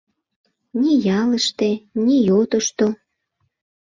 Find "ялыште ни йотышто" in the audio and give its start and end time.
1.19-2.87